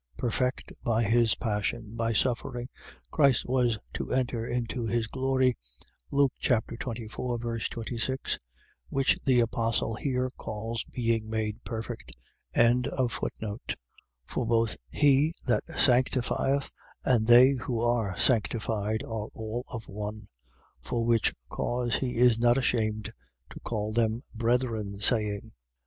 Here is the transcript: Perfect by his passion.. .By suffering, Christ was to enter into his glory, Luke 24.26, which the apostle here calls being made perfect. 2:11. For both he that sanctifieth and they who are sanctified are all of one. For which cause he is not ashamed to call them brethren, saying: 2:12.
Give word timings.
Perfect 0.17 0.73
by 0.83 1.03
his 1.03 1.35
passion.. 1.35 1.95
.By 1.95 2.11
suffering, 2.11 2.69
Christ 3.11 3.45
was 3.47 3.77
to 3.93 4.11
enter 4.11 4.47
into 4.47 4.87
his 4.87 5.05
glory, 5.05 5.53
Luke 6.09 6.31
24.26, 6.41 8.39
which 8.89 9.19
the 9.25 9.41
apostle 9.41 9.93
here 9.93 10.31
calls 10.37 10.83
being 10.85 11.29
made 11.29 11.63
perfect. 11.63 12.13
2:11. 12.55 13.75
For 14.25 14.47
both 14.47 14.75
he 14.89 15.35
that 15.45 15.65
sanctifieth 15.67 16.71
and 17.05 17.27
they 17.27 17.51
who 17.51 17.79
are 17.79 18.17
sanctified 18.17 19.03
are 19.03 19.29
all 19.35 19.63
of 19.71 19.87
one. 19.87 20.29
For 20.81 21.05
which 21.05 21.31
cause 21.47 21.97
he 21.97 22.17
is 22.17 22.39
not 22.39 22.57
ashamed 22.57 23.13
to 23.51 23.59
call 23.59 23.93
them 23.93 24.23
brethren, 24.35 24.99
saying: 24.99 25.41
2:12. 25.43 25.51